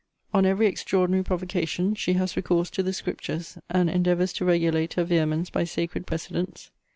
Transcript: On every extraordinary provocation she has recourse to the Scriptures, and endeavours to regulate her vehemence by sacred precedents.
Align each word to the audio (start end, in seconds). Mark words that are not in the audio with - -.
On 0.33 0.47
every 0.47 0.65
extraordinary 0.65 1.23
provocation 1.23 1.93
she 1.93 2.13
has 2.13 2.35
recourse 2.35 2.71
to 2.71 2.81
the 2.81 2.91
Scriptures, 2.91 3.59
and 3.69 3.87
endeavours 3.87 4.33
to 4.33 4.45
regulate 4.45 4.93
her 4.95 5.03
vehemence 5.03 5.51
by 5.51 5.63
sacred 5.63 6.07
precedents. 6.07 6.71